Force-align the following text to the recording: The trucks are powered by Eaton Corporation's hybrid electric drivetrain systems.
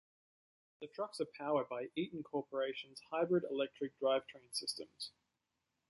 The 0.79 0.87
trucks 0.87 1.21
are 1.21 1.27
powered 1.37 1.69
by 1.69 1.89
Eaton 1.95 2.23
Corporation's 2.23 3.01
hybrid 3.11 3.43
electric 3.51 3.99
drivetrain 3.99 4.49
systems. 4.51 5.11